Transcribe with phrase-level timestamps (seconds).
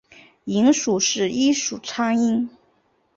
[0.45, 2.47] 蝇属是一属苍蝇。